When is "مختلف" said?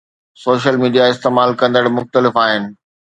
1.99-2.33